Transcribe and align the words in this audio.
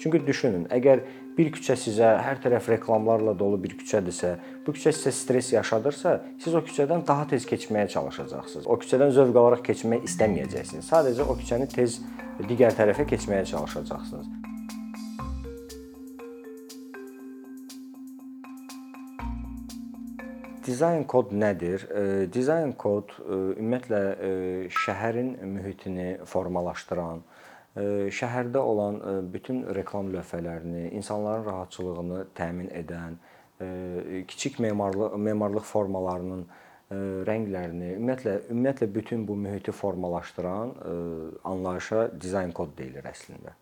Çünki 0.00 0.22
düşünün, 0.26 0.62
əgər 0.72 1.02
bir 1.36 1.50
küçə 1.52 1.74
sizə 1.76 2.14
hər 2.24 2.38
tərəf 2.40 2.70
reklamlarla 2.72 3.34
dolu 3.36 3.58
bir 3.60 3.74
küçədirsə, 3.76 4.30
bu 4.64 4.72
küçə 4.72 4.94
sizə 4.96 5.12
stress 5.12 5.52
yaşadırsa, 5.52 6.14
siz 6.40 6.54
o 6.56 6.62
küçədən 6.64 7.04
daha 7.04 7.26
tez 7.28 7.44
keçməyə 7.44 7.84
çalışacaqsınız. 7.92 8.64
O 8.64 8.78
küçədən 8.80 9.12
zövq 9.12 9.36
alaraq 9.36 9.64
keçmək 9.66 10.06
istəməyəcəksiniz. 10.08 10.88
Sadəcə 10.88 11.26
o 11.28 11.36
küçəni 11.36 11.68
tez 11.68 11.98
digər 12.48 12.72
tərəfə 12.78 13.04
keçməyə 13.12 13.44
çalışacaqsınız. 13.52 14.30
Dizayn 20.64 21.04
kod 21.04 21.36
nədir? 21.36 21.84
Dizayn 22.32 22.72
kod 22.72 23.12
ümumiyyətlə 23.28 24.02
şəhərin 24.80 25.34
mühitini 25.44 26.10
formalaşdıran, 26.24 27.20
şəhərdə 27.76 28.58
olan 28.58 28.96
bütün 29.32 29.62
reklam 29.74 30.10
lövhələrini, 30.14 30.88
insanların 30.98 31.44
rahatçılığını 31.46 32.24
təmin 32.34 32.70
edən, 32.74 33.20
kiçik 34.26 34.58
memarlıq 34.58 35.14
memarlıq 35.16 35.68
formalarının 35.68 36.46
rənglərini, 37.28 37.94
ümumiyyətlə 38.00 38.36
ümumiyyətlə 38.50 38.94
bütün 38.94 39.28
bu 39.28 39.36
mühiti 39.36 39.72
formalaşdıran 39.72 40.74
anlayışa 41.44 42.08
dizayn 42.20 42.50
kod 42.50 42.74
deyilir 42.78 43.06
əslində. 43.06 43.54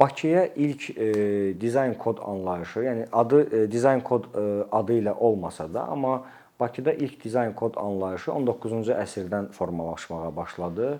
Bakıya 0.00 0.46
ilk 0.46 0.98
e, 0.98 1.60
dizayn 1.60 1.94
kod 1.94 2.18
anlayışı, 2.18 2.80
yəni 2.80 3.06
adı 3.12 3.40
e, 3.56 3.72
dizayn 3.72 4.00
kod 4.00 4.24
e, 4.34 4.64
adı 4.72 4.96
ilə 4.98 5.12
olmasa 5.14 5.68
da, 5.74 5.86
amma 5.88 6.24
Bakıda 6.60 6.92
ilk 6.92 7.24
dizayn 7.24 7.52
kod 7.52 7.76
anlayışı 7.76 8.30
19-cu 8.30 8.94
əsrdən 8.94 9.50
formalaşmağa 9.52 10.36
başladı. 10.36 10.98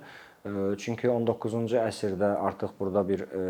Çünki 0.79 1.09
19-cu 1.09 1.79
əsrdə 1.81 2.35
artıq 2.49 2.75
burada 2.81 3.05
bir 3.09 3.23
e, 3.25 3.45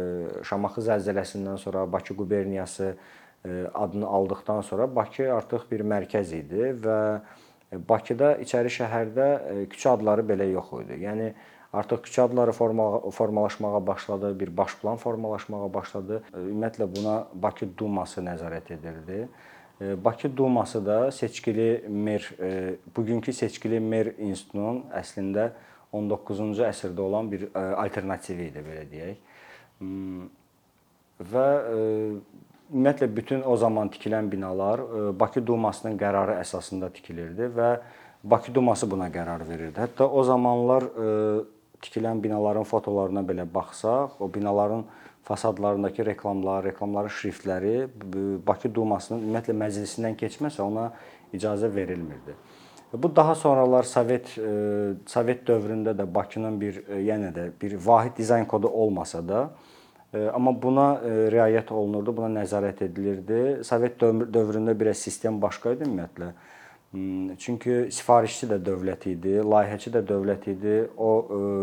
Şamaxı 0.45 0.85
zəlzələsindən 0.89 1.57
sonra 1.59 1.87
Bakı 1.93 2.17
quberniyası 2.17 2.93
e, 3.47 3.65
adını 3.75 4.07
aldıqdan 4.07 4.61
sonra 4.61 4.87
Bakı 4.97 5.33
artıq 5.35 5.65
bir 5.71 5.81
mərkəz 5.81 6.37
idi 6.37 6.71
və 6.85 7.01
Bakıda 7.89 8.37
içəri 8.45 8.71
şəhərdə 8.71 9.27
e, 9.27 9.57
küçə 9.73 9.97
adları 9.97 10.23
belə 10.29 10.47
yox 10.53 10.71
idi. 10.85 11.01
Yəni 11.03 11.33
Artıq 11.75 12.05
küçə 12.07 12.23
adları 12.23 12.53
forma, 12.53 13.11
formalaşmağa 13.11 13.87
başladı, 13.87 14.41
bir 14.41 14.57
baş 14.57 14.77
plan 14.79 14.97
formalaşmağa 14.97 15.73
başladı. 15.75 16.23
Ümumiyyətlə 16.35 16.87
buna 16.97 17.15
Bakı 17.35 17.67
Duması 17.79 18.23
nəzarət 18.23 18.71
edirdi. 18.77 19.25
Bakı 20.05 20.37
Duması 20.37 20.87
da 20.87 21.11
seçkili 21.13 21.85
mer 21.89 22.31
bugünkü 22.97 23.33
seçkili 23.33 23.81
mer 23.81 24.13
institutunun 24.19 24.85
əslində 24.95 25.51
19-cu 25.95 26.65
əsrdə 26.67 27.01
olan 27.01 27.31
bir 27.31 27.47
alternativi 27.55 28.49
idi 28.51 28.63
belə 28.67 28.85
deyək. 28.91 29.19
Hmm, 29.79 30.29
və 31.33 31.47
ümumiyyətlə 32.73 33.09
bütün 33.17 33.43
o 33.47 33.57
zaman 33.57 33.91
tikilən 33.93 34.31
binalar 34.33 34.83
Bakı 35.21 35.45
Dumasının 35.47 35.99
qərarı 36.01 36.39
əsasında 36.41 36.91
tikilirdi 36.95 37.51
və 37.55 37.71
Bakı 38.25 38.55
Duması 38.55 38.91
buna 38.91 39.11
qərar 39.13 39.45
verirdi. 39.49 39.77
Hətta 39.79 40.09
o 40.09 40.25
zamanlar 40.25 40.87
tikilən 41.85 42.23
binaların 42.25 42.65
fotolarına 42.65 43.21
belə 43.29 43.45
baxsaq, 43.55 44.17
o 44.21 44.31
binaların 44.35 44.85
fasadlarındakı 45.25 46.07
reklamlar, 46.07 46.65
reklamların 46.65 47.09
şriftləri 47.09 47.75
Bakı 48.47 48.71
Dumasının 48.75 49.23
ümumiyyətlə 49.25 49.57
məclisindən 49.57 50.19
keçməsə 50.21 50.63
ona 50.63 50.91
icazə 51.35 51.71
verilmirdi. 51.75 52.37
Bu 52.95 53.17
daha 53.17 53.35
sonralar 53.35 53.83
Sovet 53.83 54.37
e, 54.39 54.51
Sovet 55.07 55.49
dövründə 55.49 55.97
də 55.99 56.07
Bakının 56.15 56.61
bir 56.61 56.83
e, 56.87 57.01
yenə 57.09 57.33
də 57.35 57.49
bir 57.63 57.75
vahid 57.87 58.17
dizayn 58.17 58.45
kodu 58.47 58.69
olmasa 58.69 59.23
da, 59.29 59.41
e, 60.13 60.29
amma 60.29 60.53
buna 60.63 60.87
riayət 61.35 61.73
olunurdu, 61.75 62.15
buna 62.17 62.29
nəzarət 62.43 62.85
edilirdi. 62.87 63.41
Sovet 63.65 63.99
dövründə 64.01 64.77
biraz 64.81 65.03
sistem 65.03 65.41
başqa 65.43 65.75
idi 65.75 65.89
ümumiyyətlə. 65.89 66.33
Hmm, 66.95 67.35
çünki 67.43 67.89
sifarişçi 67.91 68.47
də 68.53 68.61
dövlət 68.63 69.09
idi, 69.11 69.33
layihəçi 69.43 69.91
də 69.97 70.05
dövlət 70.07 70.47
idi. 70.53 70.77
O 70.97 71.11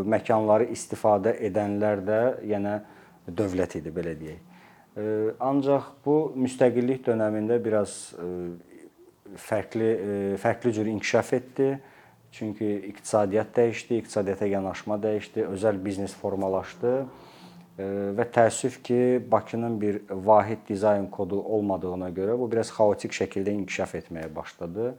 məkanları 0.04 0.68
istifadə 0.76 1.38
edənlər 1.48 2.04
də 2.10 2.20
yenə 2.52 2.82
dövlət 3.38 3.78
idi 3.80 3.94
belə 3.96 4.16
deyək. 4.20 4.42
Ancaq 5.40 5.94
bu 6.06 6.34
müstəqillik 6.36 7.06
dövründə 7.06 7.58
biraz 7.64 8.16
fərqli 9.36 10.36
fərqli 10.42 10.74
cür 10.76 10.86
inkişaf 10.92 11.34
etdi. 11.34 11.80
Çünki 12.32 12.68
iqtisadiyyat 12.88 13.50
dəyişdi, 13.58 13.98
iqtisadiyyata 14.00 14.48
yanaşma 14.48 14.96
dəyişdi, 15.04 15.44
özəl 15.52 15.80
biznes 15.84 16.14
formalaşdı 16.16 16.94
və 18.16 18.26
təəssüf 18.36 18.78
ki, 18.84 19.00
Bakının 19.32 19.82
bir 19.82 20.02
vahid 20.10 20.64
dizayn 20.70 21.10
kodu 21.12 21.42
olmadığına 21.42 22.10
görə 22.16 22.38
bu 22.40 22.48
biraz 22.52 22.72
xaotik 22.72 23.12
şəkildə 23.16 23.52
inkişaf 23.52 23.96
etməyə 24.00 24.30
başladı. 24.36 24.94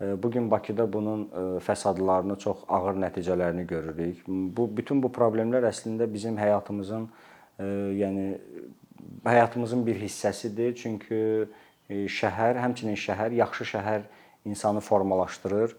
Bu 0.00 0.30
gün 0.30 0.50
Bakıda 0.50 0.84
bunun 0.92 1.30
fəsadlarını, 1.64 2.38
çox 2.38 2.64
ağır 2.68 3.00
nəticələrini 3.00 3.64
görürük. 3.66 4.24
Bu 4.28 4.68
bütün 4.76 5.00
bu 5.02 5.08
problemlər 5.08 5.64
əslində 5.70 6.12
bizim 6.12 6.36
həyatımızın 6.36 7.08
yəni 7.58 8.38
həyatımızın 9.24 9.86
bir 9.86 10.00
hissəsidir. 10.00 10.74
Çünki 10.74 11.48
e, 11.88 12.06
şəhər, 12.10 12.58
həmçinin 12.62 12.98
şəhər, 12.98 13.34
yaxşı 13.34 13.64
şəhər 13.76 14.06
insanı 14.44 14.80
formalaşdırır. 14.80 15.76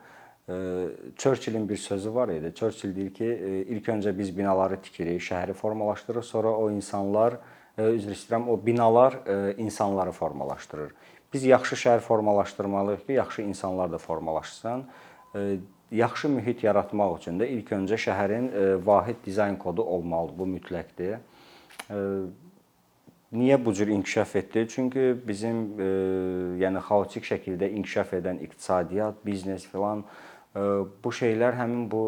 Churchillin 1.18 1.70
bir 1.70 1.78
sözü 1.78 2.14
var 2.16 2.30
idi. 2.30 2.54
Churchill 2.56 2.96
deyir 2.96 3.14
ki, 3.14 3.26
ilk 3.68 3.88
öncə 3.92 4.14
biz 4.18 4.30
binaları 4.38 4.78
tikirik, 4.82 5.20
şəhəri 5.22 5.54
formalaşdırır, 5.54 6.24
sonra 6.24 6.54
o 6.56 6.70
insanlar, 6.72 7.36
üzr 7.78 8.14
istəyirəm, 8.16 8.48
o 8.48 8.56
binalar 8.66 9.18
insanları 9.58 10.12
formalaşdırır. 10.12 10.94
Biz 11.34 11.44
yaxşı 11.52 11.76
şəhər 11.76 12.00
formalaşdırmalıyıq 12.00 13.04
ki, 13.08 13.14
yaxşı 13.20 13.42
insanlar 13.42 13.92
da 13.92 13.98
formalaşsın. 13.98 14.86
Yaxşı 15.92 16.30
mühit 16.30 16.64
yaratmaq 16.64 17.18
üçün 17.20 17.44
də 17.44 17.52
ilk 17.52 17.72
öncə 17.76 18.00
şəhərin 18.08 18.48
vahid 18.86 19.20
dizayn 19.26 19.60
kodu 19.60 19.84
olmalıdır. 19.84 20.40
Bu 20.40 20.48
mütləqdir. 20.48 21.18
Niyə 21.88 23.58
bu 23.66 23.74
cür 23.74 23.88
inkişaf 23.88 24.36
etdi? 24.36 24.68
Çünki 24.72 25.16
bizim 25.28 25.80
yəni 26.62 26.80
xaotik 26.84 27.28
şəkildə 27.28 27.70
inkişaf 27.80 28.14
edən 28.20 28.40
iqtisadiyyat, 28.44 29.20
biznes 29.26 29.68
filan 29.68 30.06
bu 31.04 31.12
şeylər 31.14 31.54
həmin 31.60 31.86
bu 31.92 32.04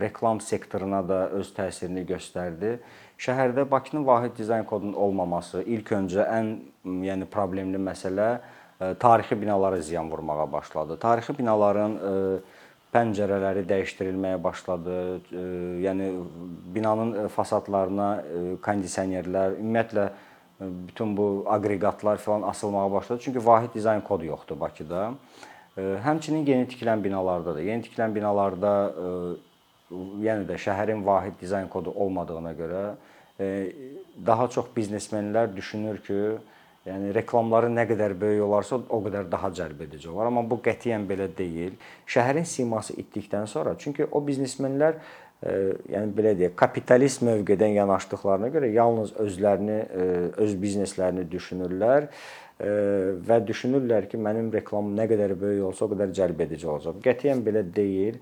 reklam 0.00 0.40
sektoruna 0.40 1.00
da 1.08 1.28
öz 1.40 1.48
təsirini 1.56 2.04
göstərdi. 2.06 2.76
Şəhərdə 3.18 3.64
Bakının 3.70 4.06
vahid 4.06 4.36
dizayn 4.38 4.64
kodunun 4.64 4.94
olmaması 4.94 5.64
ilk 5.66 5.90
öncə 5.96 6.28
ən 6.28 6.52
yəni 6.84 7.26
problemli 7.26 7.80
məsələ 7.82 8.28
tarixi 9.00 9.40
binalara 9.40 9.80
ziyan 9.80 10.10
vurmağa 10.10 10.52
başladı. 10.52 10.98
Tarixi 11.00 11.38
binaların 11.38 11.98
pəncərələri 12.94 13.66
dəyişdirilməyə 13.68 14.38
başladı. 14.42 14.94
Yəni 15.84 16.08
binanın 16.74 17.28
fasadlarına 17.34 18.08
kondisionerlər, 18.64 19.58
ümumiyyətlə 19.60 20.08
bütün 20.60 21.16
bu 21.16 21.44
aqreqatlar 21.46 22.16
falan 22.18 22.48
asılmağa 22.48 22.92
başladı. 22.92 23.20
Çünki 23.24 23.46
vahid 23.46 23.74
dizayn 23.74 24.00
kodu 24.00 24.24
yoxdur 24.24 24.60
Bakıda. 24.60 25.12
Həmçinin 25.78 26.46
yeni 26.46 26.66
tikilən 26.66 27.04
binalarda 27.04 27.54
da, 27.54 27.62
yeni 27.62 27.84
tikilən 27.86 28.14
binalarda 28.14 28.72
yəni 30.24 30.48
də 30.48 30.56
şəhərin 30.58 31.04
vahid 31.06 31.38
dizayn 31.40 31.68
kodu 31.70 31.92
olmadığına 31.94 32.52
görə 32.58 32.82
daha 34.26 34.48
çox 34.50 34.72
biznesmenlər 34.76 35.54
düşünür 35.56 36.00
ki, 36.02 36.18
yəni 36.88 37.12
reklamları 37.14 37.68
nə 37.70 37.84
qədər 37.90 38.16
böyük 38.18 38.42
olarsa, 38.48 38.80
o 38.88 38.98
qədər 39.04 39.28
daha 39.30 39.52
cəlbedici 39.54 40.08
olar. 40.10 40.32
Amma 40.32 40.42
bu 40.48 40.58
qətiyyən 40.64 41.06
belə 41.08 41.28
deyil. 41.38 41.76
Şəhərin 42.08 42.48
siması 42.48 42.96
itdikdən 42.98 43.46
sonra, 43.46 43.76
çünki 43.78 44.08
o 44.10 44.22
biznesmenlər 44.24 44.98
yəni 45.38 46.10
belə 46.16 46.34
deyək, 46.38 46.56
kapitalist 46.58 47.22
mövqedən 47.22 47.76
yanaşdıqlarına 47.76 48.48
görə 48.54 48.72
yalnız 48.74 49.12
özlərini, 49.22 49.78
öz 50.42 50.56
bizneslərini 50.64 51.28
düşünürlər 51.30 52.08
və 53.28 53.38
düşünürlər 53.46 54.08
ki, 54.10 54.18
mənim 54.18 54.48
reklamım 54.50 54.96
nə 54.98 55.06
qədər 55.12 55.36
böyük 55.38 55.68
olsa, 55.68 55.86
o 55.86 55.92
qədər 55.92 56.10
cəlbedici 56.16 56.66
olacaq. 56.66 56.98
Qətiyyən 57.04 57.44
belə 57.46 57.62
deyil. 57.62 58.18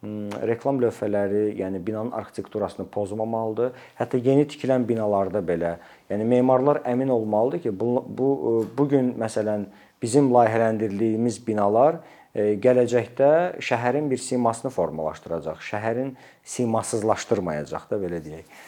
Reklam 0.00 0.78
lövhələri, 0.80 1.50
yəni 1.60 1.82
binanın 1.84 2.14
arxitekturasını 2.16 2.86
pozmamalıdır. 2.88 3.74
Hətta 3.98 4.16
yeni 4.24 4.46
tikilən 4.48 4.86
binalarda 4.88 5.42
belə, 5.44 5.74
yəni 6.08 6.24
memarlar 6.24 6.80
əmin 6.88 7.12
olmalıdır 7.12 7.60
ki, 7.66 7.74
bu 7.80 8.06
bu 8.08 8.30
bu 8.78 8.88
gün 8.88 9.12
məsələn 9.20 9.68
bizim 10.00 10.32
layihələndirdiyimiz 10.32 11.42
binalar 11.46 12.00
gələcəkdə 12.34 13.60
şəhərin 13.60 14.08
bir 14.10 14.24
simasını 14.24 14.72
formalaşdıracaq. 14.72 15.60
Şəhərin 15.68 16.14
simasızlaşdırmayacaq 16.48 17.88
da 17.90 18.00
belə 18.00 18.24
deyək. 18.24 18.58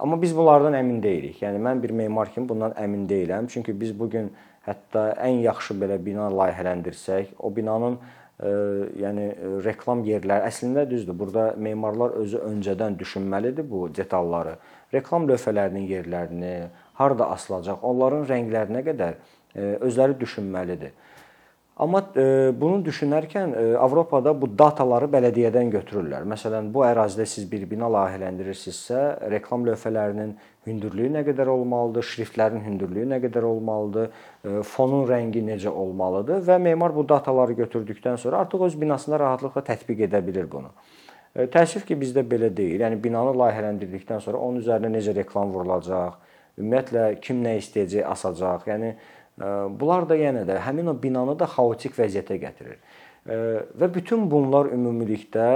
Amma 0.00 0.18
biz 0.22 0.34
bunlardan 0.36 0.74
əmin 0.74 1.02
deyilik. 1.02 1.38
Yəni 1.42 1.62
mən 1.62 1.82
bir 1.82 1.94
memar 1.94 2.32
kimi 2.34 2.48
bundan 2.48 2.74
əmin 2.74 3.06
deyiləm. 3.08 3.46
Çünki 3.46 3.78
biz 3.80 3.94
bu 3.94 4.10
gün 4.10 4.32
hətta 4.66 5.12
ən 5.22 5.38
yaxşı 5.46 5.78
belə 5.78 6.00
bina 6.04 6.26
layihələndirsək, 6.34 7.36
o 7.38 7.54
binanın 7.56 8.00
yəni 8.38 9.24
reklam 9.64 10.04
yerləri 10.06 10.46
əslində 10.46 10.84
düzdür. 10.90 11.16
Burada 11.18 11.54
memarlar 11.58 12.14
özü 12.22 12.38
öncədən 12.46 12.98
düşünməlidir 13.00 13.66
bu 13.66 13.88
detalları. 13.94 14.56
Reklam 14.94 15.26
lövhələrinin 15.28 15.88
yerlərini, 15.90 16.68
harda 17.00 17.30
asılacaq, 17.34 17.82
onların 17.82 18.28
rənglərinə 18.30 18.84
qədər 18.86 19.18
özləri 19.82 20.18
düşünməlidir. 20.20 20.94
Amma 21.78 22.00
e, 22.18 22.22
bunu 22.58 22.80
düşünərkən 22.82 23.52
e, 23.54 23.64
Avropada 23.78 24.32
bu 24.34 24.48
dataları 24.58 25.06
bələdiyyədən 25.12 25.68
götürürlər. 25.70 26.24
Məsələn, 26.26 26.72
bu 26.74 26.82
ərazidə 26.82 27.26
siz 27.30 27.44
bir 27.50 27.68
bina 27.70 27.86
layihələndirirsinizsə, 27.94 29.02
reklam 29.30 29.66
lövhələrinin 29.68 30.32
hündürlüyü 30.66 31.12
nə 31.14 31.22
qədər 31.28 31.52
olmalıdır, 31.52 32.06
şriftlərin 32.10 32.64
hündürlüyü 32.66 33.06
nə 33.12 33.20
qədər 33.22 33.46
olmalıdır, 33.46 34.10
e, 34.10 34.56
fonun 34.66 35.06
rəngi 35.06 35.44
necə 35.46 35.70
olmalıdır 35.70 36.42
və 36.48 36.58
memar 36.66 36.96
bu 36.96 37.06
dataları 37.08 37.54
götürdükdən 37.62 38.18
sonra 38.18 38.42
artıq 38.42 38.66
öz 38.66 38.80
binasında 38.80 39.20
rahatlıqla 39.22 39.62
tətbiq 39.70 40.02
edə 40.08 40.24
bilir 40.26 40.50
bunu. 40.50 40.74
Təəssüf 41.38 41.84
ki, 41.86 41.94
bizdə 42.00 42.24
belə 42.26 42.48
deyil. 42.50 42.80
Yəni 42.82 42.98
binanı 43.04 43.36
layihələndirdikdən 43.38 44.24
sonra 44.24 44.40
onun 44.42 44.58
üzərinə 44.64 44.90
necə 44.96 45.14
reklam 45.14 45.52
vurulacaq, 45.54 46.16
ümumiyyətlə 46.58 47.04
kim 47.22 47.44
nə 47.44 47.54
istəyəcək 47.60 48.06
asacaq. 48.10 48.66
Yəni 48.66 48.96
Bunlar 49.38 50.08
da 50.10 50.16
yenə 50.18 50.44
də 50.48 50.58
həmin 50.64 50.90
o 50.90 50.96
binanı 51.02 51.36
da 51.38 51.46
xaotik 51.50 51.94
vəziyyətə 51.98 52.38
gətirir. 52.42 52.78
Və 53.78 53.88
bütün 53.94 54.26
bunlar 54.30 54.70
ümumilikdə 54.74 55.48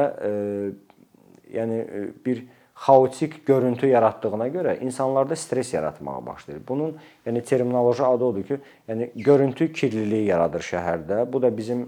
yəni 1.52 1.78
bir 2.24 2.44
xaotik 2.82 3.46
görüntü 3.46 3.86
yaratdığına 3.86 4.48
görə 4.48 4.72
insanlarda 4.82 5.36
stress 5.36 5.74
yaratmağa 5.74 6.26
başlayır. 6.26 6.62
Bunun 6.68 6.96
yəni 7.26 7.42
terminoloji 7.42 8.02
adı 8.02 8.24
odur 8.24 8.42
ki, 8.42 8.58
yəni 8.88 9.10
görüntü 9.14 9.72
kirliliyi 9.72 10.24
yaradır 10.26 10.66
şəhərdə. 10.66 11.32
Bu 11.32 11.42
da 11.42 11.52
bizim 11.56 11.84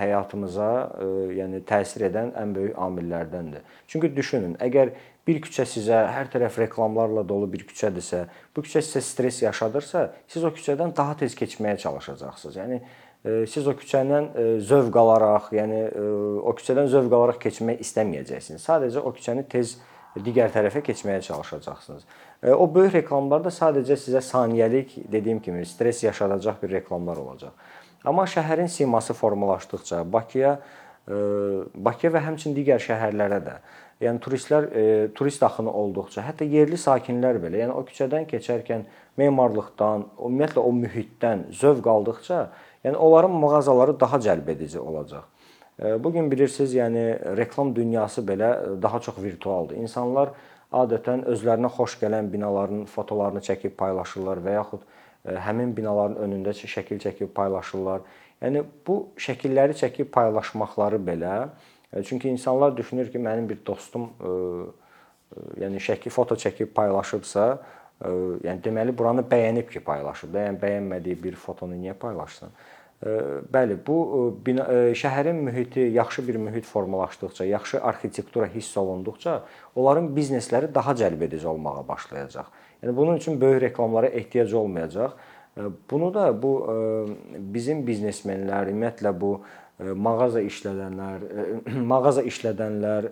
həyatımıza 0.00 0.68
yəni 1.38 1.62
təsir 1.64 2.04
edən 2.10 2.34
ən 2.36 2.52
böyük 2.54 2.76
amillərdəndir. 2.76 3.64
Çünki 3.88 4.12
düşünün, 4.16 4.58
əgər 4.60 4.92
bir 5.26 5.40
küçə 5.44 5.64
sizə 5.68 6.02
hər 6.12 6.28
tərəf 6.32 6.58
reklamlarla 6.60 7.24
dolu 7.28 7.48
bir 7.52 7.64
küçədirsə, 7.68 8.26
bu 8.56 8.64
küçə 8.66 8.82
sizə 8.84 9.00
stress 9.04 9.40
yaşadırsa, 9.42 10.10
siz 10.28 10.44
o 10.44 10.52
küçədən 10.52 10.92
daha 10.96 11.16
tez 11.22 11.36
keçməyə 11.38 11.78
çalışacaqsınız. 11.80 12.60
Yəni 12.60 12.80
e, 12.80 13.46
siz 13.48 13.66
o 13.66 13.72
küçədən 13.80 14.28
e, 14.36 14.46
zövq 14.60 15.00
alaraq, 15.00 15.48
yəni 15.56 15.80
e, 15.88 16.04
o 16.44 16.52
küçədən 16.58 16.90
zövq 16.92 17.16
alaraq 17.16 17.40
keçmək 17.46 17.80
istəməyəcəksiniz. 17.86 18.68
Sadəcə 18.68 19.00
o 19.00 19.14
küçəni 19.16 19.46
tez 19.48 19.78
digər 20.16 20.52
tərəfə 20.54 20.82
keçməyə 20.86 21.22
çalışacaqsınız. 21.26 22.06
O 22.54 22.68
böyük 22.74 23.00
reklamlar 23.00 23.44
da 23.44 23.50
sadəcə 23.54 23.96
sizə 23.98 24.22
saniyəlik, 24.22 24.96
dediyim 25.10 25.40
kimi, 25.42 25.66
stress 25.66 26.04
yaşadacaq 26.04 26.62
bir 26.62 26.70
reklamlar 26.78 27.16
olacaq. 27.16 27.54
Amma 28.04 28.26
şəhərin 28.28 28.68
siması 28.68 29.14
formalaşdıqca 29.14 30.04
Bakıya 30.12 30.58
Bakıya 31.74 32.10
və 32.14 32.20
həmçinin 32.24 32.54
digər 32.56 32.80
şəhərlərə 32.80 33.40
də 33.44 33.58
Yəni 34.02 34.18
turistlər 34.18 34.66
e, 34.74 34.84
turist 35.14 35.42
axını 35.46 35.70
olduqca, 35.70 36.24
hətta 36.26 36.46
yerli 36.50 36.76
sakinlər 36.80 37.38
belə, 37.42 37.60
yəni 37.62 37.74
o 37.78 37.84
küçədən 37.86 38.26
keçərkən 38.26 38.82
memarlıqdan, 39.20 40.08
ümumiyyətlə 40.18 40.64
o 40.64 40.72
mühitdən 40.74 41.44
zövq 41.54 41.86
aldıqca, 41.92 42.40
yəni 42.84 42.98
onların 42.98 43.38
mağazaları 43.44 43.94
daha 44.00 44.18
cəlbedici 44.26 44.82
olacaq. 44.82 45.28
E, 45.82 46.04
bu 46.04 46.12
gün 46.12 46.30
bilirsiniz, 46.30 46.74
yəni 46.74 47.04
reklam 47.36 47.74
dünyası 47.76 48.22
belə 48.22 48.82
daha 48.82 49.00
çox 49.00 49.18
virtualdır. 49.22 49.76
İnsanlar 49.82 50.34
adətən 50.72 51.26
özlərinə 51.30 51.70
xoş 51.76 51.98
gələn 52.02 52.32
binaların 52.32 52.84
fotolarını 52.90 53.42
çəkib 53.44 53.76
paylaşırlar 53.78 54.42
və 54.44 54.58
yaxud 54.58 54.82
e, 55.24 55.36
həmin 55.36 55.76
binaların 55.76 56.18
önündə 56.26 56.56
şəkil 56.58 57.02
çəkib 57.02 57.34
paylaşırlar. 57.34 58.02
Yəni 58.42 58.64
bu 58.86 58.98
şəkilləri 59.16 59.76
çəkib 59.78 60.10
paylaşmaqları 60.14 60.98
belə 61.00 61.36
E, 61.96 62.02
çünki 62.02 62.28
insanlar 62.28 62.76
düşünür 62.76 63.12
ki, 63.12 63.18
mənim 63.18 63.48
bir 63.48 63.58
dostum 63.66 64.02
e, 64.02 64.28
e, 64.28 65.64
yəni 65.64 65.80
şəkil 65.82 66.10
foto 66.10 66.34
çəkib 66.34 66.74
paylaşıbsa, 66.74 67.46
yəni 68.44 68.60
deməli 68.64 68.92
buranı 68.98 69.22
bəyənib 69.30 69.70
ki, 69.70 69.80
paylaşıb. 69.86 70.34
Yəni 70.34 70.58
bəyənmədiyi 70.60 71.20
bir 71.22 71.36
fotonu 71.38 71.78
niyə 71.78 71.94
paylaşsın? 71.94 72.50
Bəli, 73.04 73.76
bu 73.84 73.96
bina, 74.46 74.64
şəhərin 74.96 75.42
mühiti 75.44 75.80
yaxşı 75.92 76.22
bir 76.28 76.36
mühit 76.40 76.64
formalaşdıqca, 76.64 77.44
yaxşı 77.44 77.82
arxitektura 77.84 78.46
hiss 78.54 78.76
olunduqca, 78.80 79.42
onların 79.76 80.08
biznesləri 80.16 80.70
daha 80.74 80.94
cəlbedici 80.96 81.46
olmağa 81.46 81.84
başlayacaq. 81.88 82.48
Yəni 82.82 82.96
bunun 82.96 83.20
üçün 83.20 83.40
böyük 83.40 83.62
reklamlara 83.62 84.06
ehtiyac 84.06 84.54
olmayacaq. 84.54 85.12
Bunu 85.90 86.14
da 86.14 86.30
bu 86.42 86.54
bizim 87.36 87.84
biznesmenlər, 87.84 88.72
ümumiyyətlə 88.72 89.12
bu 89.20 89.36
mağaza 89.78 90.40
işlədənlər, 90.40 91.28
mağaza 91.92 92.24
işlədənlər, 92.24 93.10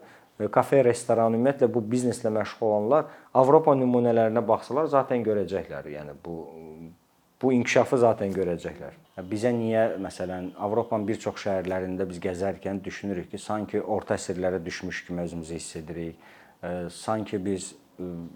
kafe, 0.56 0.80
restoran, 0.88 1.36
ümumiyyətlə 1.36 1.68
bu 1.74 1.84
bizneslə 1.92 2.32
məşğul 2.32 2.66
olanlar 2.70 3.12
Avropa 3.34 3.76
nümunələrinə 3.76 4.40
baxsalar 4.48 4.88
zaten 4.88 5.20
görəcəklər. 5.26 5.92
Yəni 5.98 6.16
bu 6.24 6.38
bu 7.42 7.52
inkişafı 7.52 7.98
zaten 7.98 8.32
görəcəklər. 8.34 8.98
Bizə 9.28 9.50
niyə 9.52 9.84
məsələn 10.00 10.52
Avropanın 10.62 11.06
bir 11.08 11.18
çox 11.20 11.42
şəhərlərində 11.44 12.06
biz 12.08 12.20
gəzərkən 12.22 12.80
düşünürük 12.84 13.30
ki, 13.30 13.38
sanki 13.38 13.82
orta 13.82 14.14
əsrlərə 14.14 14.62
düşmüş 14.64 15.04
kimi 15.06 15.26
özümüzü 15.26 15.54
hiss 15.54 15.76
edirik. 15.76 16.16
Sanki 16.94 17.44
biz 17.44 17.74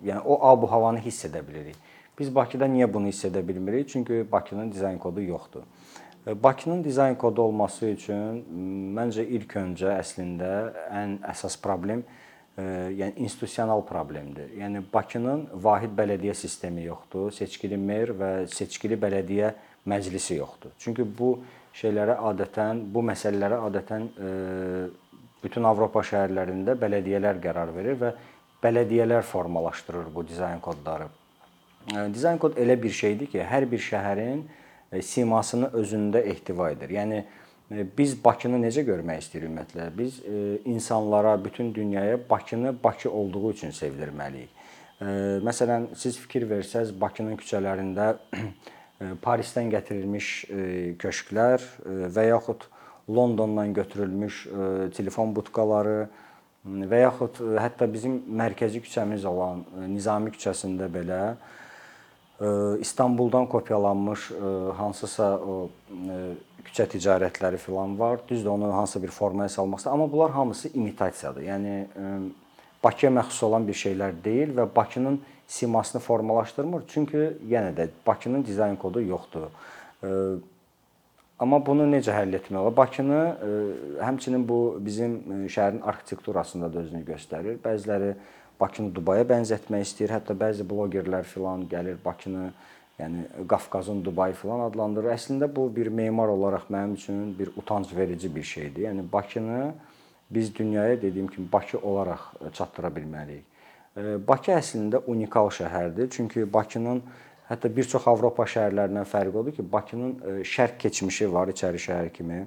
yəni 0.04 0.20
o 0.24 0.40
ab-havanı 0.50 1.00
hiss 1.06 1.24
edə 1.28 1.40
bilirik. 1.46 1.78
Biz 2.18 2.34
Bakıda 2.34 2.66
niyə 2.68 2.88
bunu 2.92 3.12
hiss 3.12 3.24
edə 3.28 3.42
bilmirik? 3.48 3.88
Çünki 3.88 4.24
Bakının 4.32 4.72
dizayn 4.72 4.98
kodu 4.98 5.22
yoxdur. 5.22 5.62
Bakının 6.26 6.84
dizayn 6.84 7.14
kodu 7.14 7.42
olması 7.42 7.86
üçün 7.86 8.40
məncə 8.96 9.22
ilk 9.22 9.52
öncə 9.60 9.92
əslində 10.00 10.52
ən 10.90 11.20
əsas 11.30 11.54
problem 11.62 12.02
yəni 12.56 13.12
institusional 13.24 13.82
problemdir. 13.86 14.50
Yəni 14.56 14.82
Bakının 14.92 15.46
vahid 15.64 15.92
bələdiyyə 15.98 16.34
sistemi 16.34 16.86
yoxdur, 16.86 17.30
seçkili 17.36 17.76
mer 17.76 18.14
və 18.16 18.30
seçkili 18.52 18.96
bələdiyyə 19.00 19.52
məclisi 19.86 20.38
yoxdur. 20.38 20.72
Çünki 20.80 21.04
bu 21.18 21.34
şeylərə 21.76 22.16
adətən, 22.30 22.80
bu 22.92 23.04
məsələlərə 23.04 23.60
adətən 23.68 24.08
bütün 25.42 25.68
Avropa 25.68 26.00
şəhərlərində 26.00 26.78
bələdiyyələr 26.80 27.42
qərar 27.44 27.74
verir 27.76 28.00
və 28.00 28.14
bələdiyyələr 28.62 29.22
formalaşdırır 29.28 30.08
bu 30.14 30.24
dizayn 30.26 30.62
kodları. 30.64 31.10
Dizayn 32.14 32.40
kod 32.40 32.56
elə 32.58 32.78
bir 32.82 32.90
şeydir 32.90 33.28
ki, 33.30 33.44
hər 33.44 33.68
bir 33.70 33.84
şəhərin 33.84 34.46
E, 34.92 35.02
simasını 35.02 35.70
özündə 35.74 36.22
ehtiva 36.30 36.70
edir. 36.70 36.92
Yəni 36.94 37.18
e, 37.18 37.26
biz 37.70 38.14
Bakını 38.24 38.60
necə 38.62 38.84
görmək 38.86 39.24
istəyirik 39.24 39.50
ümumiyyətlə? 39.50 39.88
Biz 39.98 40.20
e, 40.22 40.42
insanlara, 40.70 41.36
bütün 41.44 41.74
dünyaya 41.74 42.18
Bakını 42.30 42.74
Bakı 42.84 43.10
olduğu 43.10 43.50
üçün 43.52 43.74
sevdirməliyik. 43.74 44.52
Məsələn, 45.44 45.90
siz 45.92 46.16
fikir 46.16 46.46
versəz 46.48 46.94
Bakının 47.00 47.36
küçələrində 47.36 48.14
Parisdən 49.24 49.68
gətirilmiş 49.74 50.28
köşklər 51.02 51.60
və 51.84 52.24
yaxud 52.30 52.64
Londondan 53.08 53.74
götürülmüş 53.76 54.38
telefon 54.96 55.34
budkaları 55.36 56.06
və 56.64 57.02
yaxud 57.02 57.42
hətta 57.60 57.90
bizim 57.92 58.22
mərkəzi 58.40 58.80
küçəmiz 58.86 59.28
olan 59.28 59.66
Nizami 59.92 60.32
küçəsində 60.32 60.88
belə 60.88 61.20
İstanbuldan 62.80 63.46
kopyalanmış 63.52 64.30
hansısa 64.80 65.28
o 65.36 65.68
küçə 66.66 66.88
ticarətləri 66.90 67.56
filan 67.62 67.98
var. 67.98 68.20
Düzdür, 68.28 68.50
onu 68.50 68.72
hansısa 68.74 69.02
bir 69.02 69.14
formaya 69.14 69.48
salmaqsa, 69.48 69.90
amma 69.90 70.12
bunlar 70.12 70.30
hamısı 70.30 70.68
imitasiyadır. 70.74 71.42
Yəni 71.42 71.86
Bakıya 72.84 73.12
məxsus 73.12 73.44
olan 73.44 73.64
bir 73.66 73.74
şeylər 73.74 74.12
deyil 74.24 74.52
və 74.54 74.66
Bakının 74.76 75.20
simasını 75.46 76.02
formalaşdırmır. 76.02 76.84
Çünki 76.88 77.16
yenə 77.48 77.72
də 77.74 77.88
Bakının 78.06 78.44
dizayn 78.46 78.76
kodu 78.76 79.02
yoxdur. 79.02 79.48
Amma 81.38 81.58
bunu 81.66 81.84
necə 81.90 82.14
həll 82.14 82.32
etmək 82.38 82.58
olar? 82.60 82.76
Bakını 82.76 83.20
həmçinin 84.00 84.46
bu 84.48 84.78
bizim 84.80 85.18
şəhərin 85.46 85.82
arxitekturasında 85.82 86.72
da 86.72 86.78
özünü 86.84 87.02
göstərir. 87.04 87.58
Bəziləri 87.64 88.14
Bakını 88.60 88.94
Dubaya 88.94 89.24
bənzətmək 89.28 89.82
istəyir. 89.84 90.14
Hətta 90.16 90.32
bəzi 90.32 90.64
bloqerlər 90.64 91.26
filan 91.28 91.66
gəlir 91.68 91.98
Bakını, 92.04 92.52
yəni 93.00 93.46
Qafqazın 93.48 94.04
Dubayı 94.04 94.34
filan 94.34 94.60
adlandırır. 94.70 95.12
Əslində 95.14 95.48
bu 95.56 95.68
bir 95.76 95.86
memar 95.86 96.28
olaraq 96.28 96.70
mənim 96.70 96.94
üçün 96.94 97.38
bir 97.38 97.50
utanc 97.56 97.96
verici 97.96 98.34
bir 98.34 98.42
şeydir. 98.42 98.88
Yəni 98.88 99.04
Bakını 99.12 99.74
biz 100.30 100.54
dünyaya 100.54 101.02
dediyim 101.02 101.26
kimi 101.28 101.52
Bakı 101.52 101.78
olaraq 101.78 102.52
çatdıra 102.52 102.88
bilməliyik. 102.88 103.44
Bakı 104.28 104.52
əslində 104.52 105.00
unikal 105.06 105.48
şəhərdir. 105.48 106.10
Çünki 106.10 106.52
Bakının 106.52 107.02
hətta 107.48 107.70
bir 107.76 107.84
çox 107.84 108.08
Avropa 108.08 108.44
şəhərlərindən 108.44 109.06
fərqi 109.08 109.38
odur 109.38 109.54
ki, 109.56 109.64
Bakının 109.72 110.42
şərq 110.44 110.78
keçmişi 110.78 111.32
var 111.32 111.48
içəri 111.48 111.80
şəhər 111.80 112.10
kimi. 112.12 112.46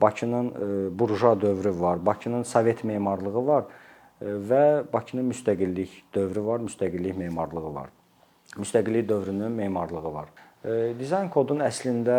Bakının 0.00 0.50
burja 0.98 1.40
dövrü 1.40 1.80
var, 1.80 2.06
Bakının 2.06 2.42
Sovet 2.42 2.84
memarlığı 2.84 3.46
var 3.46 3.64
və 4.22 4.92
Bakının 4.92 5.28
müstəqillik 5.30 6.02
dövrü 6.14 6.44
var, 6.46 6.64
müstəqillik 6.64 7.16
memarlığı 7.18 7.74
var. 7.74 7.88
Müstəqillik 8.56 9.08
dövrünün 9.08 9.52
memarlığı 9.52 10.12
var. 10.14 10.28
Dizayn 10.98 11.28
kodun 11.32 11.60
əslində 11.64 12.18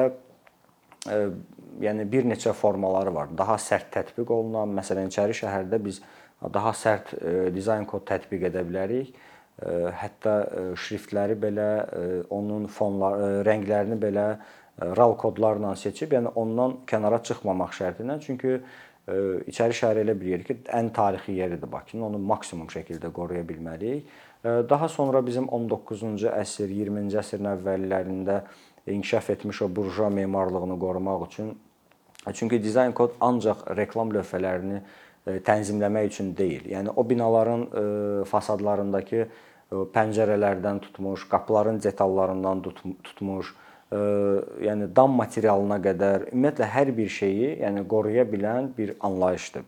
yəni 1.82 2.06
bir 2.12 2.28
neçə 2.28 2.54
formaları 2.54 3.14
var. 3.14 3.32
Daha 3.38 3.56
sərt 3.62 3.92
tətbiq 3.94 4.32
olunan, 4.34 4.74
məsələn, 4.78 5.10
İçəri 5.12 5.36
şəhərdə 5.38 5.80
biz 5.86 6.02
daha 6.54 6.74
sərt 6.76 7.14
dizayn 7.56 7.88
kod 7.90 8.06
tətbiq 8.10 8.50
edə 8.50 8.66
bilərik. 8.68 9.16
Hətta 9.96 10.36
şriftləri 10.76 11.38
belə, 11.40 11.70
onun 12.34 12.68
fonları, 12.68 13.44
rənglərini 13.48 13.98
belə 14.02 14.26
RAL 14.82 15.16
kodlarla 15.18 15.76
seçib, 15.80 16.12
yəni 16.18 16.34
ondan 16.36 16.82
kənara 16.88 17.22
çıxmamaq 17.24 17.72
şərti 17.78 18.04
ilə. 18.04 18.20
Çünki 18.24 18.60
İçəri 19.06 19.76
şəhər 19.78 20.00
elə 20.02 20.16
bir 20.18 20.32
yerdir 20.32 20.48
ki, 20.48 20.56
ən 20.74 20.90
tarixi 20.94 21.36
yeridir 21.38 21.70
Bakının. 21.72 22.08
Onu 22.08 22.18
maksimum 22.18 22.68
şəkildə 22.74 23.12
qoruya 23.14 23.44
bilməliyik. 23.46 24.08
Daha 24.44 24.88
sonra 24.90 25.22
bizim 25.26 25.46
19-cu 25.46 26.32
əsr, 26.32 26.70
20-ci 26.70 27.20
əsrin 27.22 27.48
əvvəllərində 27.54 28.40
inkişaf 28.94 29.30
etmiş 29.34 29.62
o 29.66 29.70
burjua 29.76 30.10
memarlığını 30.10 30.80
qorumaq 30.82 31.28
üçün 31.28 31.54
çünki 32.34 32.64
dizayn 32.64 32.92
kod 32.98 33.14
ancaq 33.22 33.64
reklam 33.78 34.10
lövhələrini 34.14 34.82
tənzimləmək 35.46 36.10
üçün 36.10 36.34
deyil. 36.38 36.66
Yəni 36.74 36.94
o 36.96 37.06
binaların 37.10 37.68
fasadlarındakı 38.30 39.28
pəncərələrdən 39.94 40.82
tutmuş, 40.82 41.28
qapıların 41.30 41.82
detallarından 41.84 42.62
tutmuş, 43.04 43.54
yəni 43.92 44.90
dam 44.96 45.14
materialına 45.20 45.78
qədər 45.84 46.28
ümumiyyətlə 46.32 46.68
hər 46.74 46.92
bir 46.98 47.10
şeyi, 47.10 47.52
yəni 47.62 47.86
qoruya 47.88 48.26
bilən 48.30 48.72
bir 48.78 48.96
anlayışdır. 49.00 49.64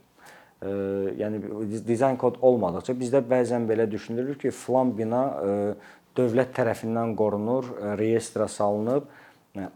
Yəni 1.21 1.41
dizayn 1.85 2.17
kod 2.17 2.39
olmadıkca 2.41 2.95
bizdə 2.97 3.21
bəzən 3.21 3.67
belə 3.69 3.85
düşünülür 3.91 4.39
ki, 4.41 4.49
filan 4.49 4.89
bina 4.97 5.21
dövlət 6.17 6.55
tərəfindən 6.57 7.13
qorunur, 7.15 7.69
reyestrə 7.99 8.47
salınıb, 8.49 9.05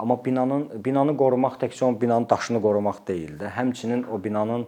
amma 0.01 0.17
binanın 0.25 0.67
binanı 0.83 1.13
qorumaq 1.17 1.60
təkcə 1.62 1.86
o 1.86 1.93
binanın 2.01 2.25
daşını 2.29 2.62
qorumaq 2.62 3.05
deyil 3.07 3.38
də, 3.38 3.53
həmçinin 3.53 4.07
o 4.10 4.17
binanın 4.24 4.65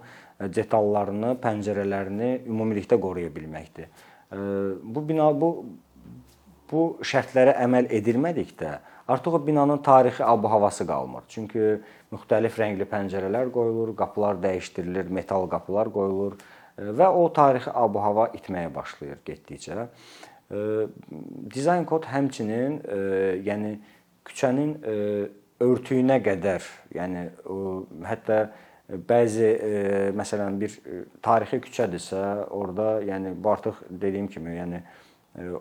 detallarını, 0.53 1.33
pəncərələrini 1.41 2.31
ümumilikdə 2.45 2.99
qoruya 3.01 3.33
bilməkdir. 3.33 3.89
Bu 4.83 5.07
bina 5.09 5.31
bu 5.33 5.65
bu 6.71 6.87
şərtlərə 7.05 7.57
əməl 7.65 7.89
edilmədikdə 7.93 8.77
artıq 9.07 9.33
o 9.35 9.47
binanın 9.47 9.77
tarixi 9.77 10.23
ab-havası 10.23 10.87
qalmır. 10.87 11.23
Çünki 11.27 11.79
müxtəlif 12.13 12.57
rəngli 12.61 12.87
pəncərələr 12.89 13.51
qoyulur, 13.51 13.95
qapılar 13.97 14.39
dəyişdirilir, 14.43 15.09
metal 15.09 15.47
qapılar 15.51 15.91
qoyulur 15.93 16.37
və 16.77 17.07
o 17.07 17.27
tarixi 17.33 17.69
ab-hava 17.69 18.29
itməyə 18.37 18.73
başlayır 18.75 19.19
getdikcə. 19.25 19.87
Dizayn 21.53 21.85
kod 21.89 22.05
həmçinin 22.09 22.79
yəni 23.45 23.77
küçənin 24.25 24.75
örtüyünə 25.63 26.19
qədər, 26.23 26.65
yəni 26.95 27.27
hətta 28.07 28.37
bəzi 29.09 29.49
məsələn 30.13 30.57
bir 30.59 30.75
tarixi 31.23 31.61
küçədirsə, 31.63 32.23
orada 32.51 32.99
yəni 33.05 33.31
bu 33.35 33.51
artıq 33.53 33.79
dediyim 33.89 34.27
kimi, 34.27 34.57
yəni 34.57 34.83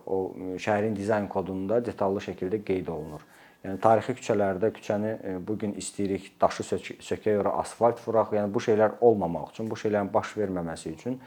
o 0.07 0.19
şəhərin 0.61 0.97
dizayn 0.97 1.29
kodunda 1.33 1.81
detallı 1.85 2.21
şəkildə 2.21 2.63
qeyd 2.67 2.91
olunur. 2.93 3.23
Yəni 3.63 3.79
tarixi 3.79 4.17
küçələrdə 4.19 4.73
küçəni 4.75 5.13
bu 5.47 5.55
gün 5.59 5.77
istəyirik 5.79 6.33
daşı 6.41 6.65
sökək, 6.67 7.39
ora 7.41 7.55
asfalt 7.63 8.01
vuraq. 8.07 8.35
Yəni 8.35 8.53
bu 8.53 8.61
şeylər 8.61 8.99
olmamaq 9.01 9.53
üçün, 9.55 9.71
bu 9.71 9.79
şeylərin 9.79 10.11
baş 10.13 10.35
verməməsi 10.41 10.97
üçün 10.97 11.21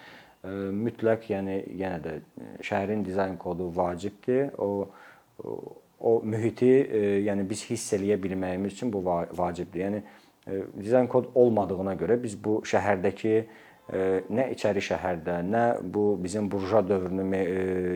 mütləq, 0.45 1.29
yəni 1.31 1.61
yenə 1.79 2.01
də 2.03 2.17
şəhərin 2.61 3.05
dizayn 3.07 3.37
kodu 3.41 3.71
vacibdir. 3.75 4.51
O 4.59 4.89
o 6.05 6.19
mühiti, 6.23 6.69
yəni 7.25 7.47
biz 7.49 7.63
hiss 7.69 7.93
eləyə 7.95 8.17
bilməyimiz 8.21 8.75
üçün 8.75 8.91
bu 8.93 9.01
vacibdir. 9.05 9.85
Yəni 9.85 10.01
dizayn 10.77 11.07
kod 11.07 11.31
olmadığına 11.35 11.95
görə 11.97 12.19
biz 12.21 12.35
bu 12.37 12.59
şəhərdəki 12.67 13.45
nə 13.85 14.47
içəri 14.55 14.81
şəhərdə, 14.81 15.35
nə 15.45 15.63
bu 15.81 16.15
bizim 16.23 16.47
burjua 16.49 16.81
dövrünün, 16.87 17.35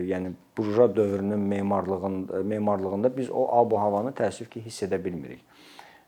yəni 0.06 0.30
burjua 0.58 0.86
dövrünün 0.96 1.40
memarlığında, 1.50 2.42
memarlığında 2.46 3.10
biz 3.16 3.30
o 3.30 3.48
ab-havanı 3.58 4.12
təəssüf 4.14 4.46
ki, 4.52 4.62
hiss 4.66 4.84
edə 4.86 5.00
bilmirik. 5.02 5.42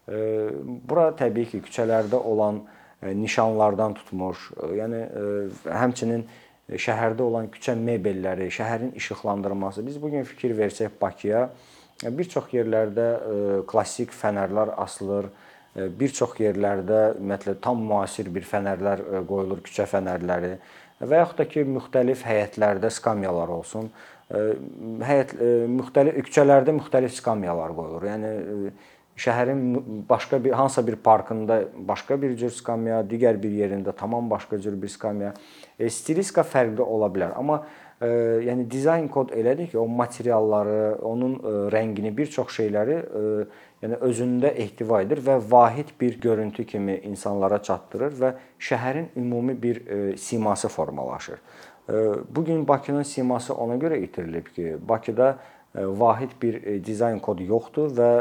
Bura 0.07 1.11
təbii 1.19 1.51
ki, 1.51 1.65
küçələrdə 1.67 2.15
olan 2.15 2.63
nişanlardan 3.03 3.99
tutmuş, 3.99 4.53
yəni 4.79 5.03
həmçinin 5.67 6.23
şəhərdə 6.71 7.27
olan 7.27 7.51
küçə 7.51 7.75
mebelləri, 7.75 8.47
şəhərin 8.55 8.95
işıqlandırması. 8.99 9.83
Biz 9.87 10.03
bu 10.03 10.11
gün 10.15 10.23
fikir 10.23 10.55
versək 10.59 10.95
Bakıya, 11.01 11.49
bir 12.03 12.31
çox 12.31 12.55
yerlərdə 12.55 13.65
klassik 13.67 14.15
fənərlər 14.15 14.77
asılır 14.79 15.33
bir 15.75 16.13
çox 16.13 16.37
yerlərdə 16.43 17.03
ümumiyyətlə 17.17 17.57
tam 17.65 17.83
müasir 17.89 18.29
bir 18.33 18.45
fənərlər 18.49 19.05
qoyulur, 19.29 19.63
küçə 19.65 19.87
fənərləri 19.89 20.57
və 21.03 21.21
yaxud 21.23 21.41
da 21.41 21.47
ki, 21.51 21.65
müxtəlif 21.67 22.25
həyətlərdə 22.29 22.91
skamyalar 22.93 23.51
olsun. 23.51 23.89
Həyət 24.31 25.35
müxtəlif 25.73 26.21
küçələrdə 26.29 26.75
müxtəlif 26.77 27.17
skamyalar 27.17 27.75
qoyulur. 27.77 28.07
Yəni 28.07 28.73
şəhərin 29.17 29.61
başqa 30.09 30.45
bir 30.45 30.53
hansısa 30.53 30.87
bir 30.87 30.97
parkında 30.97 31.63
başqa 31.89 32.23
bir 32.23 32.37
cür 32.37 32.51
skamya, 32.51 33.03
digər 33.11 33.43
bir 33.43 33.51
yerində 33.51 33.93
tamam 33.97 34.31
başqa 34.31 34.59
cür 34.59 34.83
bir 34.83 34.89
skamya. 34.89 35.35
E, 35.79 35.91
stilistika 35.91 36.43
fərqli 36.43 36.81
ola 36.81 37.11
bilər, 37.13 37.35
amma 37.37 37.63
e, 38.01 38.09
yəni 38.49 38.67
dizayn 38.71 39.09
kod 39.13 39.35
elədir 39.37 39.71
ki, 39.71 39.79
o 39.79 39.87
materialları, 39.87 40.97
onun 41.03 41.35
e, 41.37 41.55
rəngini, 41.75 42.15
bir 42.17 42.33
çox 42.33 42.57
şeyləri 42.57 42.99
e, 43.03 43.45
yəni 43.83 43.99
özündə 44.07 44.53
ehtiva 44.63 45.01
edir 45.03 45.23
və 45.27 45.39
vahid 45.51 45.91
bir 46.01 46.21
görüntü 46.21 46.65
kimi 46.67 47.01
insanlara 47.09 47.59
çatdırır 47.63 48.19
və 48.21 48.35
şəhərin 48.61 49.09
ümumi 49.17 49.57
bir 49.63 49.87
e, 49.87 50.17
siması 50.17 50.69
formalaşır. 50.69 51.39
E, 51.89 51.95
bu 52.37 52.45
gün 52.45 52.69
Bakının 52.69 53.03
siması 53.03 53.55
ona 53.55 53.75
görə 53.75 53.99
itirilib 53.99 54.47
ki, 54.55 54.77
Bakıda 54.89 55.39
e, 55.75 55.87
vahid 55.87 56.39
bir 56.43 56.85
dizayn 56.85 57.19
kodu 57.19 57.43
yoxdur 57.43 57.91
və 57.99 58.13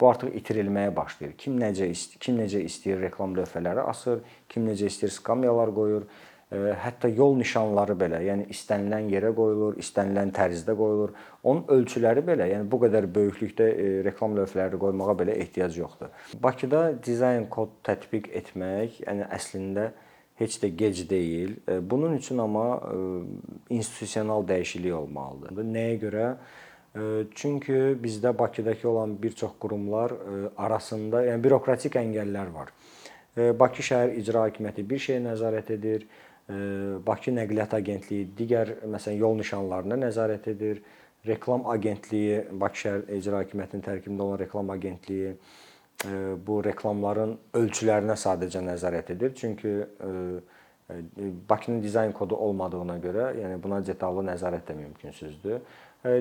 bu 0.00 0.08
artıq 0.08 0.34
itirilməyə 0.38 0.94
başlayır. 0.96 1.34
Kim 1.38 1.58
necə 1.60 1.88
kim 2.20 2.38
necə 2.38 2.60
istəyir 2.62 3.00
reklam 3.00 3.34
lövhələri 3.36 3.80
asır, 3.90 4.20
kim 4.48 4.68
necə 4.68 4.90
istəyir 4.90 5.14
skamyalar 5.14 5.72
qoyur 5.74 6.04
hətta 6.52 7.08
yol 7.10 7.34
nişanları 7.40 7.96
belə, 7.98 8.20
yəni 8.22 8.44
istənilən 8.54 9.08
yerə 9.10 9.32
qoyulur, 9.34 9.78
istənilən 9.82 10.30
tərzdə 10.36 10.76
qoyulur. 10.78 11.14
Onun 11.42 11.64
ölçüləri 11.74 12.22
belə, 12.26 12.46
yəni 12.52 12.68
bu 12.70 12.78
qədər 12.84 13.08
böyüklükdə 13.10 13.66
reklam 14.06 14.36
lövhələri 14.38 14.78
qoymağa 14.78 15.16
belə 15.18 15.34
ehtiyac 15.42 15.74
yoxdur. 15.78 16.12
Bakıda 16.42 16.92
dizayn 17.02 17.48
kod 17.50 17.74
tətbiq 17.86 18.30
etmək, 18.38 19.00
yəni 19.02 19.26
əslində 19.34 19.88
heç 20.38 20.60
də 20.62 20.70
gec 20.78 21.00
deyil. 21.10 21.56
Bunun 21.82 22.14
üçün 22.20 22.38
amma 22.44 22.68
institusional 23.70 24.46
dəyişiklik 24.46 24.94
olmalıdır. 24.94 25.64
Nəyə 25.64 25.98
görə? 26.04 26.28
Çünki 27.34 27.96
bizdə 28.00 28.30
Bakıdakı 28.38 28.88
olan 28.88 29.16
bir 29.22 29.34
çox 29.36 29.58
qurumlar 29.60 30.14
arasında, 30.56 31.24
yəni 31.26 31.42
bürokratik 31.44 31.98
əngəllər 31.98 32.54
var. 32.54 32.70
Bakı 33.36 33.82
şəhər 33.84 34.14
icra 34.16 34.46
hakimiyyəti 34.46 34.84
bir 34.88 35.02
şeyə 35.04 35.18
nəzarət 35.26 35.74
edir, 35.74 36.06
Bakı 37.06 37.32
Nəqliyyat 37.34 37.74
Agentliyi 37.74 38.28
digər 38.38 38.70
məsələn 38.86 39.18
yol 39.18 39.34
nişanlarına 39.40 39.96
nəzarət 40.06 40.50
edir. 40.52 40.82
Reklam 41.26 41.66
agentliyi 41.66 42.44
Bakı 42.60 42.82
şəhər 42.82 43.06
icra 43.18 43.40
hakimiyyətinin 43.42 43.82
tərkibində 43.82 44.22
olan 44.22 44.38
reklam 44.44 44.70
agentliyi 44.70 45.32
bu 46.46 46.60
reklamların 46.62 47.32
ölçülərinə 47.58 48.14
sadəcə 48.20 48.62
nəzarət 48.62 49.10
edir. 49.16 49.34
Çünki 49.34 49.72
Bakının 51.50 51.80
dizayn 51.82 52.12
kodu 52.14 52.36
olmadığına 52.36 53.00
görə, 53.02 53.30
yəni 53.40 53.56
buna 53.62 53.80
detallı 53.82 54.22
nəzarət 54.28 54.68
də 54.68 54.76
mümkünsüzdür. 54.78 55.64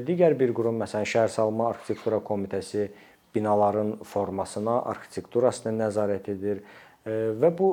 Digər 0.08 0.34
bir 0.40 0.56
qurum 0.58 0.80
məsələn 0.82 1.06
Şəhərsalma 1.06 1.68
Arxitektura 1.76 2.18
Komitəsi 2.26 2.88
binaların 3.36 4.00
formasına, 4.08 4.80
arxitekturasına 4.90 5.76
nəzarət 5.84 6.32
edir 6.34 6.64
və 7.06 7.52
bu 7.58 7.68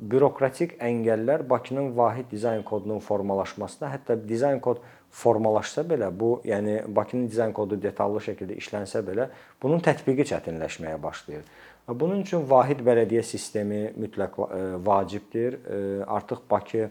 bürokratik 0.00 0.78
əngəllər 0.80 1.44
Bakının 1.48 1.92
vahid 1.96 2.30
dizayn 2.32 2.62
kodunun 2.64 3.02
formalaşmasına, 3.04 3.90
hətta 3.92 4.16
dizayn 4.28 4.60
kod 4.64 4.80
formalaşsa 5.12 5.84
belə, 5.84 6.08
bu, 6.08 6.40
yəni 6.48 6.78
Bakının 6.88 7.28
dizayn 7.28 7.52
kodu 7.52 7.76
detallı 7.82 8.22
şəkildə 8.24 8.56
işlənsə 8.62 9.04
belə, 9.04 9.28
bunun 9.62 9.84
tətbiqi 9.84 10.24
çətinləşməyə 10.32 10.96
başlayır. 11.02 11.44
Bunun 11.88 12.22
üçün 12.22 12.46
vahid 12.48 12.80
bələdiyyə 12.86 13.22
sistemi 13.26 13.90
mütləq 13.98 14.38
vacibdir. 14.86 15.58
Artıq 16.06 16.44
Bakı 16.50 16.88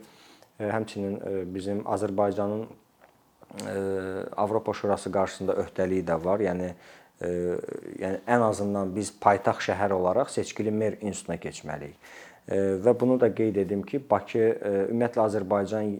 həmçinin 0.60 1.16
bizim 1.56 1.82
Azərbaycanın 1.88 2.66
Avropa 4.38 4.74
Şurası 4.74 5.12
qarşısında 5.12 5.56
öhdəliyi 5.64 6.04
də 6.06 6.20
var. 6.26 6.44
Yəni 6.44 6.74
yəni 7.22 8.20
ən 8.28 8.44
azından 8.48 8.92
biz 8.96 9.14
paytaxt 9.22 9.70
şəhər 9.70 9.94
olaraq 9.94 10.30
seçkili 10.34 10.72
mer 10.72 10.98
institutuna 11.02 11.38
keçməliyik. 11.42 12.12
Və 12.52 12.94
bunu 13.00 13.20
da 13.22 13.30
qeyd 13.36 13.60
edim 13.62 13.84
ki, 13.88 14.02
Bakı 14.10 14.40
ümumiyyətlə 14.90 15.28
Azərbaycan 15.28 15.92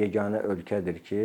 yeganə 0.00 0.40
ölkədir 0.48 1.02
ki, 1.04 1.24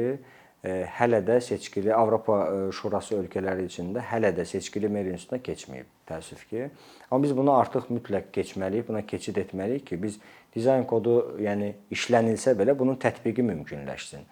e, 0.66 0.74
hələ 0.98 1.22
də 1.26 1.40
seçkili 1.42 1.94
Avropa 1.94 2.38
e, 2.46 2.72
Şurası 2.76 3.16
ölkələri 3.20 3.68
içində 3.70 4.04
hələ 4.12 4.32
də 4.36 4.46
seçkili 4.50 4.90
mer 4.92 5.10
institutuna 5.12 5.42
keçməyib, 5.46 5.92
təəssüf 6.10 6.46
ki. 6.50 6.70
Amma 7.10 7.24
biz 7.24 7.36
bunu 7.38 7.54
artıq 7.56 7.92
mütləq 7.94 8.32
keçməliyik, 8.36 8.88
buna 8.90 9.06
keçid 9.06 9.38
etməliyik 9.46 9.88
ki, 9.92 10.02
biz 10.02 10.20
dizayn 10.56 10.88
kodu, 10.90 11.16
yəni 11.44 11.74
işlənilsə 11.96 12.56
belə 12.60 12.78
bunun 12.78 13.00
tətbiqi 13.02 13.46
mümkünləşsin. 13.46 14.28